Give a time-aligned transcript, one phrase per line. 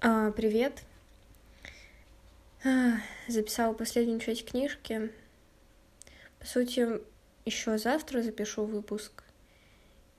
[0.00, 0.84] А, привет.
[2.64, 5.10] А, записала последнюю часть книжки.
[6.38, 6.86] По сути,
[7.44, 9.24] еще завтра запишу выпуск.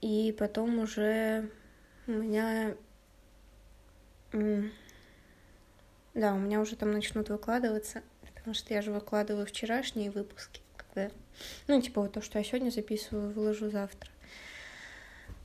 [0.01, 1.49] И потом уже
[2.07, 2.75] у меня...
[4.33, 8.03] Да, у меня уже там начнут выкладываться,
[8.35, 10.59] потому что я же выкладываю вчерашние выпуски.
[10.75, 11.09] Когда...
[11.67, 14.11] Ну, типа вот то, что я сегодня записываю, выложу завтра.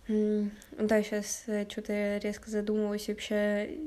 [0.09, 3.79] Да, сейчас э, что-то резко задумалась вообще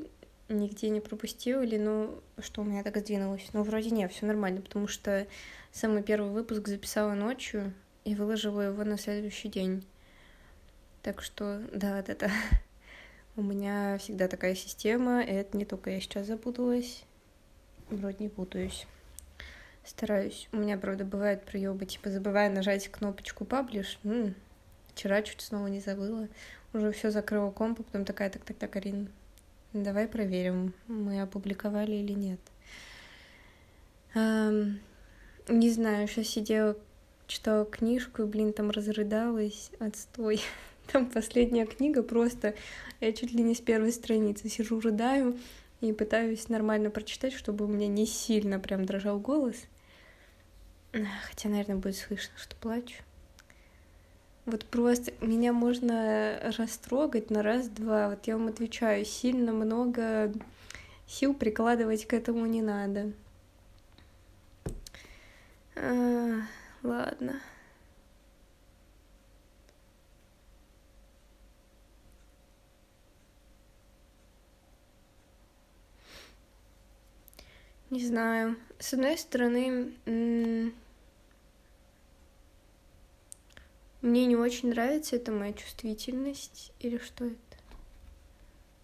[0.49, 3.47] нигде не пропустил или, ну, что у меня так сдвинулось.
[3.53, 5.27] Ну, вроде нет, все нормально, потому что
[5.71, 7.73] самый первый выпуск записала ночью
[8.05, 9.85] и выложила его на следующий день.
[11.03, 12.31] Так что, да, да, да.
[13.35, 17.03] У меня всегда такая система, и это не только я сейчас запуталась.
[17.89, 18.87] Вроде не путаюсь.
[19.85, 20.49] Стараюсь.
[20.51, 23.99] У меня, правда, бывают проебы, типа забываю нажать кнопочку паблиш.
[24.93, 26.27] Вчера чуть снова не забыла.
[26.73, 29.07] Уже все закрыла комп, потом такая, так, так, так, Арина,
[29.73, 32.39] Давай проверим, мы опубликовали или нет.
[34.15, 34.79] Эм,
[35.49, 36.77] не знаю, сейчас сидела,
[37.27, 40.41] читала книжку, и, блин, там разрыдалась, отстой.
[40.91, 42.55] Там последняя книга, просто
[43.01, 45.37] я чуть ли не с первой страницы сижу, рыдаю
[45.81, 49.57] и пытаюсь нормально прочитать, чтобы у меня не сильно прям дрожал голос.
[50.93, 53.03] Хотя, наверное, будет слышно, что плачу.
[54.47, 58.09] Вот просто меня можно растрогать на раз-два.
[58.09, 60.31] Вот я вам отвечаю, сильно много
[61.05, 63.11] сил прикладывать к этому не надо.
[65.75, 66.43] А,
[66.81, 67.41] ладно.
[77.89, 78.55] Не знаю.
[78.79, 79.91] С одной стороны,
[84.01, 87.37] мне не очень нравится эта моя чувствительность или что это?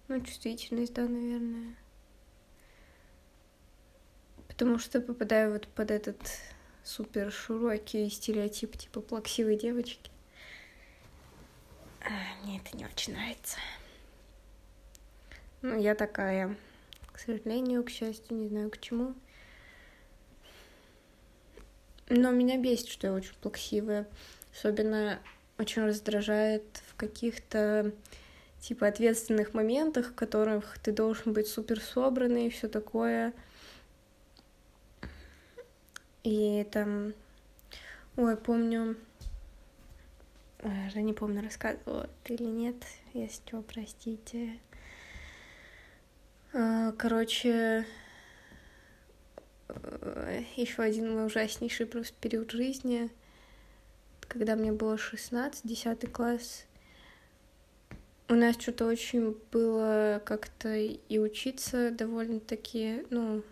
[0.07, 1.75] Ну, чувствительность, да, наверное.
[4.47, 6.17] Потому что попадаю вот под этот
[6.83, 10.11] супер широкий стереотип типа плаксивой девочки.
[12.01, 13.57] А, мне это не очень нравится.
[15.61, 16.57] Ну, я такая,
[17.11, 19.15] к сожалению, к счастью, не знаю к чему.
[22.09, 24.07] Но меня бесит, что я очень плаксивая.
[24.53, 25.19] Особенно
[25.57, 27.91] очень раздражает в каких-то
[28.59, 33.33] типа ответственных моментах, в которых ты должен быть супер собранный и все такое.
[36.23, 37.13] И там,
[38.15, 38.95] ой, помню,
[40.61, 42.75] уже не помню, рассказывала ты или нет,
[43.13, 44.59] если что, простите.
[46.53, 47.85] А, короче,
[49.67, 53.09] э, еще один мой ужаснейший просто период жизни—
[54.33, 56.65] когда мне было 16, 10 класс,
[58.27, 63.43] у нас что-то очень было как-то и учиться довольно-таки, ну,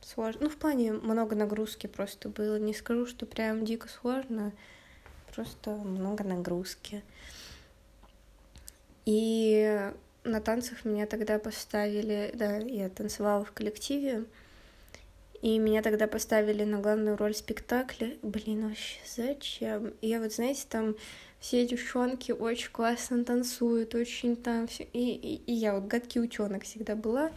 [0.00, 0.42] сложно.
[0.44, 2.58] Ну, в плане много нагрузки просто было.
[2.58, 4.52] Не скажу, что прям дико сложно,
[5.34, 7.04] просто много нагрузки.
[9.04, 9.92] И
[10.24, 14.24] на танцах меня тогда поставили, да, я танцевала в коллективе,
[15.40, 18.16] и меня тогда поставили на главную роль спектакля.
[18.22, 19.94] Блин, вообще зачем?
[20.02, 20.96] Я вот, знаете, там
[21.38, 24.84] все девчонки очень классно танцуют, очень там все.
[24.92, 27.30] И, и, и я вот гадкий утенок всегда была.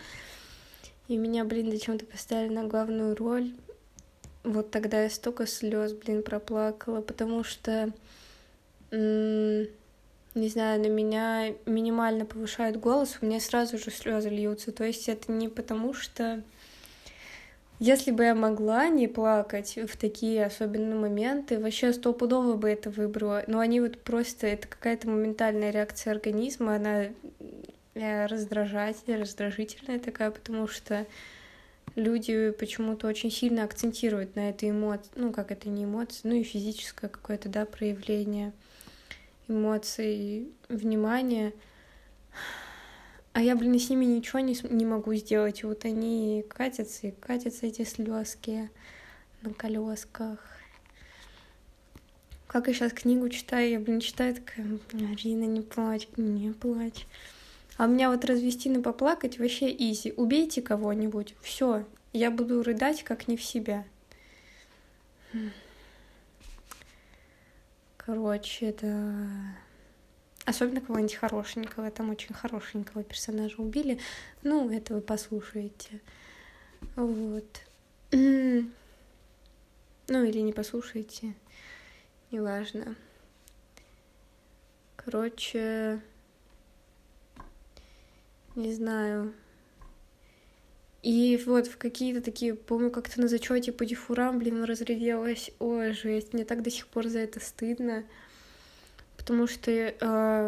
[1.07, 3.53] И меня, блин, зачем-то поставили на главную роль.
[4.43, 7.91] Вот тогда я столько слез, блин, проплакала, потому что,
[8.89, 9.67] не
[10.33, 14.71] знаю, на меня минимально повышает голос, у меня сразу же слезы льются.
[14.71, 16.41] То есть это не потому что
[17.81, 23.43] если бы я могла не плакать в такие особенные моменты, вообще стопудово бы это выбрала.
[23.47, 27.05] Но они вот просто, это какая-то моментальная реакция организма, она
[27.95, 31.07] э, раздражатель, раздражительная такая, потому что
[31.95, 36.43] люди почему-то очень сильно акцентируют на этой эмоции, ну, как это не эмоции, ну и
[36.43, 38.53] физическое какое-то, да, проявление
[39.47, 41.51] эмоций, внимания.
[43.33, 45.63] А я, блин, с ними ничего не, не могу сделать.
[45.63, 48.69] Вот они катятся и катятся эти слезки
[49.41, 50.39] на колесках.
[52.47, 57.07] Как я сейчас книгу читаю, я, блин, читаю такая, Арина, не плачь, не плачь.
[57.77, 60.13] А меня вот развести на поплакать вообще изи.
[60.17, 63.85] Убейте кого-нибудь, все, я буду рыдать как не в себя.
[67.95, 69.15] Короче, это...
[70.51, 73.99] Особенно кого-нибудь хорошенького, там очень хорошенького персонажа убили.
[74.43, 76.01] Ну, это вы послушаете.
[76.95, 77.61] Вот.
[80.07, 81.35] Ну, или не послушаете.
[82.31, 82.97] Неважно.
[84.97, 86.01] Короче,
[88.57, 89.33] не знаю.
[91.01, 95.51] И вот в какие-то такие, помню, как-то на зачете по дифурам, блин, разревелась.
[95.59, 98.03] Ой, жесть, мне так до сих пор за это стыдно.
[99.21, 99.93] Потому что, э,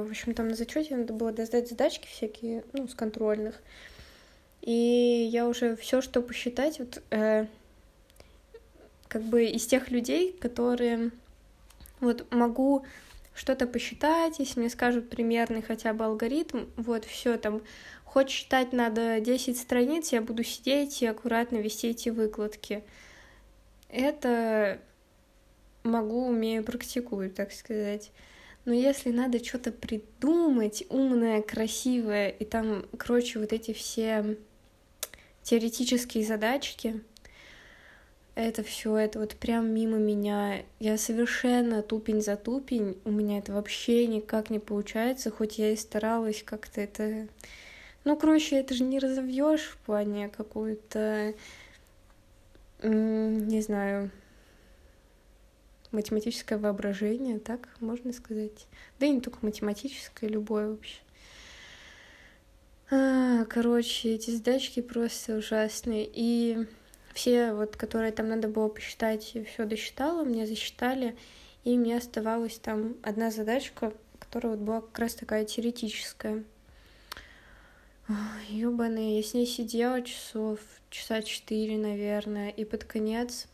[0.01, 3.61] в общем, там на зачете надо было сдать задачки всякие, ну, с контрольных.
[4.61, 7.45] И я уже все, что посчитать, вот э,
[9.07, 11.11] как бы из тех людей, которые
[11.99, 12.85] вот могу
[13.35, 17.61] что-то посчитать, если мне скажут примерный хотя бы алгоритм, вот все там
[18.13, 22.83] Хоть читать надо 10 страниц, я буду сидеть и аккуратно вести эти выкладки.
[23.89, 24.79] Это
[25.81, 28.11] могу, умею, практикую, так сказать.
[28.65, 34.37] Но если надо что-то придумать, умное, красивое, и там, короче, вот эти все
[35.41, 37.01] теоретические задачки,
[38.35, 40.63] это все, это вот прям мимо меня.
[40.79, 45.75] Я совершенно тупень за тупень, у меня это вообще никак не получается, хоть я и
[45.75, 47.27] старалась как-то это
[48.05, 51.33] ну, короче, это же не разовьешь в плане какую-то,
[52.81, 54.11] не знаю,
[55.93, 58.67] математическое воображение, так можно сказать.
[58.99, 60.99] Да и не только математическое, любое вообще.
[62.91, 66.09] А, короче, эти задачки просто ужасные.
[66.11, 66.67] И
[67.13, 71.15] все, вот, которые там надо было посчитать, все досчитала, мне засчитали,
[71.63, 76.43] и мне оставалась там одна задачка, которая вот была как раз такая теоретическая.
[78.49, 80.59] Ёбаный, я с ней сидела часов,
[80.89, 83.47] часа четыре, наверное, и под конец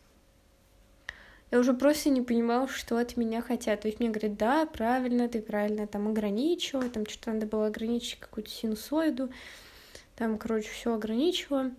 [1.50, 3.80] я уже просто не понимала, что от меня хотят.
[3.80, 8.20] То есть мне говорят, да, правильно, ты правильно там ограничила, там что-то надо было ограничить
[8.20, 9.30] какую-то синусоиду,
[10.16, 11.72] там, короче, все ограничила.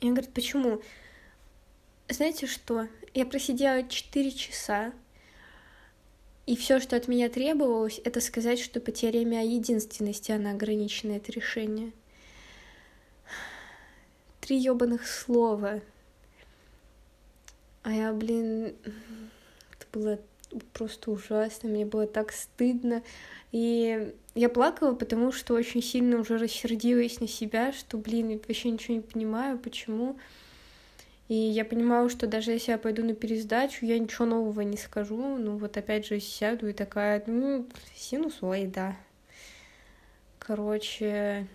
[0.00, 0.82] И он говорит, почему?
[2.08, 2.88] Знаете что?
[3.14, 4.92] Я просидела 4 часа,
[6.44, 11.12] и все, что от меня требовалось, это сказать, что по теореме о единственности она ограничена,
[11.12, 11.92] это решение.
[14.40, 15.80] Три ебаных слова.
[17.82, 18.74] А я, блин,
[19.72, 20.18] это было
[20.72, 23.02] просто ужасно, мне было так стыдно.
[23.50, 28.70] И я плакала, потому что очень сильно уже рассердилась на себя, что, блин, я вообще
[28.70, 30.16] ничего не понимаю, почему.
[31.28, 35.38] И я понимала, что даже если я пойду на пересдачу, я ничего нового не скажу.
[35.38, 38.96] Ну вот опять же сяду и такая, ну, синусоида.
[40.38, 41.46] Короче,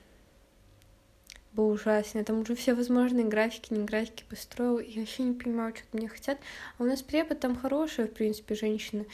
[1.58, 2.24] было ужасно.
[2.24, 4.80] Там уже все возможные графики, не графики построил.
[4.80, 6.38] Я вообще не понимаю, что мне хотят.
[6.78, 9.06] А у нас препод там хорошая, в принципе, женщина.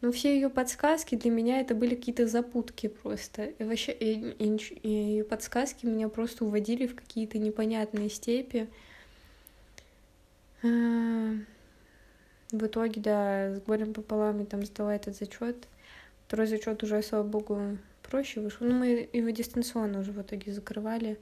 [0.00, 3.44] Но все ее подсказки для меня это были какие-то запутки просто.
[3.44, 8.68] И вообще и, и, и ее подсказки меня просто уводили в какие-то непонятные степи.
[10.62, 11.46] В
[12.52, 15.68] итоге, да, с горем пополам я там сдала этот зачет.
[16.26, 18.66] Второй зачет уже, слава богу, проще вышел.
[18.66, 21.18] Ну, мы его дистанционно уже в итоге закрывали.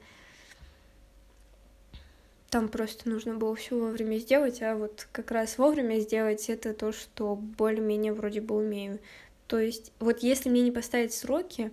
[2.53, 6.91] Там просто нужно было все вовремя сделать, а вот как раз вовремя сделать это то,
[6.91, 8.99] что более-менее вроде бы умею.
[9.47, 11.71] То есть, вот если мне не поставить сроки,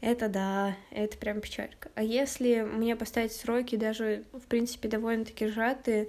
[0.00, 1.90] это да, это прям печалька.
[1.96, 6.06] А если мне поставить сроки, даже, в принципе, довольно-таки сжатые,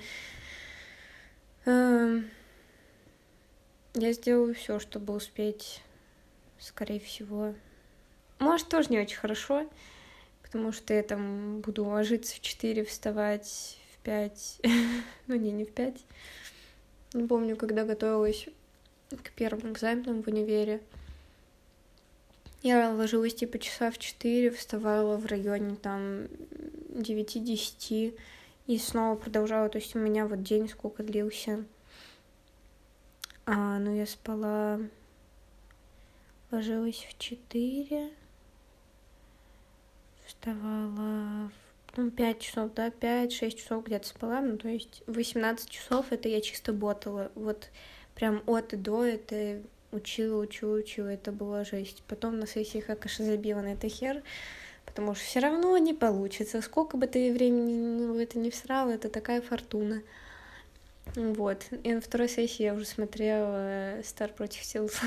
[1.66, 2.30] Эм,
[3.96, 5.82] я сделаю все, чтобы успеть,
[6.60, 7.56] скорее всего.
[8.38, 9.68] Может, тоже не очень хорошо,
[10.44, 14.62] потому что я там буду ложиться в 4, вставать 5.
[15.28, 15.96] ну, не, не в 5.
[17.14, 18.48] Не помню, когда готовилась
[19.10, 20.82] к первым экзаменам в универе.
[22.62, 26.28] Я ложилась типа часа в 4, вставала в районе там
[26.90, 28.18] 9-10
[28.68, 29.70] и снова продолжала.
[29.70, 31.66] То есть у меня вот день сколько длился.
[33.46, 34.80] А, ну я спала,
[36.52, 38.10] ложилась в четыре,
[40.26, 41.52] вставала
[41.96, 46.42] ну, 5 часов, да, 5-6 часов где-то спала, ну, то есть 18 часов это я
[46.42, 47.70] чисто ботала, вот
[48.16, 52.04] прям от и до это учила, учила, учила, это была жесть.
[52.08, 54.24] Потом на сессиях я, забила на это хер,
[54.86, 56.62] потому что все равно не получится.
[56.62, 60.02] Сколько бы ты времени в это не всрал, это такая фортуна.
[61.16, 61.66] Вот.
[61.84, 65.00] И на второй сессии я уже смотрела Стар против Силс.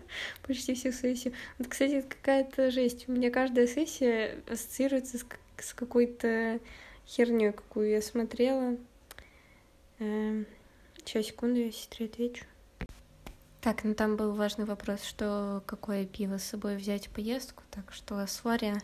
[0.46, 1.32] Почти всю сессию.
[1.58, 3.08] Вот, кстати, это какая-то жесть.
[3.08, 5.26] У меня каждая сессия ассоциируется с,
[5.62, 6.60] с какой-то
[7.06, 8.76] херней, какую я смотрела.
[9.98, 10.46] Эм,
[10.98, 12.44] сейчас, секунду, я сестре отвечу.
[13.60, 17.92] Так, ну там был важный вопрос, что какое пиво с собой взять в поездку, так
[17.92, 18.74] что сори.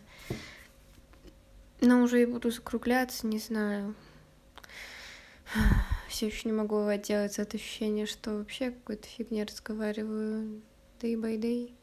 [1.81, 3.95] Но уже и буду закругляться, не знаю.
[6.09, 10.61] Все еще не могу отделаться от ощущения, что вообще какой-то фигне разговариваю
[10.99, 11.73] day by day.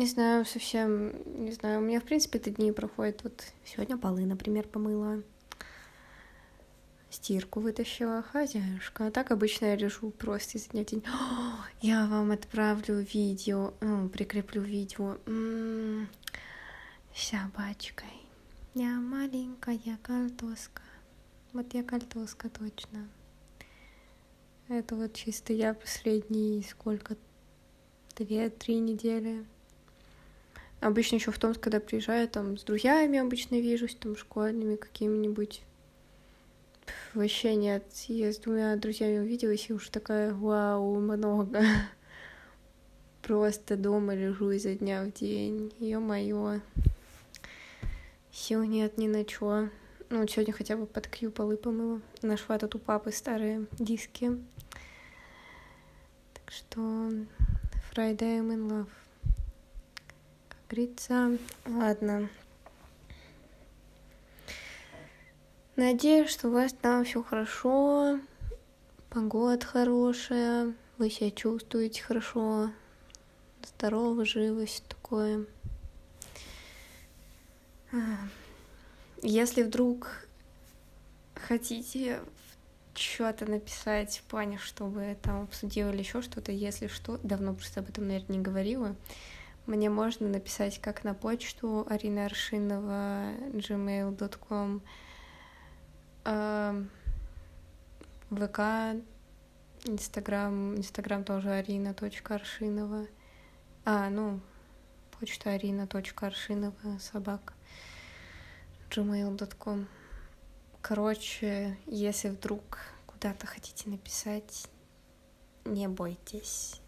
[0.00, 1.12] Не знаю, совсем,
[1.44, 1.80] не знаю.
[1.80, 3.22] У меня, в принципе, эти дни проходят.
[3.22, 5.22] Вот сегодня полы, например, помыла.
[7.10, 9.08] Стирку вытащила, хозяюшка.
[9.08, 11.04] А так обычно я лежу просто изо дня в день.
[11.06, 15.18] О, я вам отправлю видео, ну, прикреплю видео.
[15.26, 16.08] М-м-м.
[17.14, 18.22] Собачкой.
[18.72, 20.80] Я маленькая картошка.
[21.52, 23.06] Вот я картошка точно.
[24.68, 27.18] Это вот чисто я последние сколько?
[28.16, 29.44] Две-три недели.
[30.80, 35.62] Обычно еще в том, когда приезжаю, там с друзьями обычно вижусь, там школьными какими-нибудь.
[37.12, 37.84] Вообще нет.
[38.08, 41.62] Я с двумя друзьями увиделась и уж такая, вау, много.
[43.22, 45.72] Просто дома лежу изо дня в день.
[45.80, 46.60] Ё-моё.
[48.32, 49.68] Сил нет ни на чё.
[50.08, 52.00] Ну, вот сегодня хотя бы под кью полы помыла.
[52.22, 54.38] Нашла тут у папы старые диски.
[56.32, 56.80] Так что
[57.92, 58.99] Friday I'm in love
[60.70, 61.36] говорится.
[61.66, 62.28] Ладно.
[65.76, 68.20] Надеюсь, что у вас там все хорошо,
[69.08, 72.70] погода хорошая, вы себя чувствуете хорошо,
[73.64, 75.46] здорово, живы, все такое.
[79.22, 80.26] Если вдруг
[81.34, 82.20] хотите
[82.94, 87.88] что-то написать в плане, чтобы там обсудила или еще что-то, если что, давно просто об
[87.88, 88.94] этом, наверное, не говорила,
[89.70, 94.82] мне можно написать как на почту Арина Аршинова gmail.com
[98.30, 98.60] ВК,
[99.84, 103.06] Инстаграм, Инстаграм тоже Арина точка Аршинова.
[103.84, 104.40] А, ну,
[105.12, 107.54] почта Арина точка Аршинова собак
[108.90, 109.86] gmail.com.
[110.82, 114.66] Короче, если вдруг куда-то хотите написать,
[115.64, 116.80] не бойтесь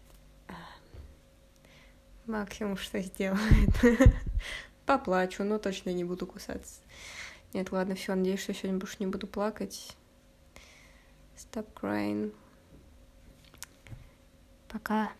[2.27, 3.69] максимум, что сделает.
[4.85, 6.81] Поплачу, но точно не буду кусаться.
[7.53, 9.95] Нет, ладно, все, надеюсь, что сегодня больше не буду плакать.
[11.35, 12.33] Stop crying.
[14.67, 15.11] Пока.